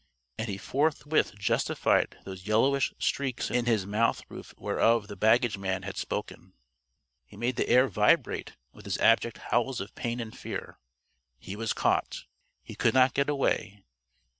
[0.39, 5.83] And he forthwith justified those yellowish streaks in his mouth roof whereof the baggage man
[5.83, 6.53] had spoken.
[7.27, 10.79] He made the air vibrate with his abject howls of pain and fear.
[11.37, 12.23] He was caught.
[12.63, 13.83] He could not get away.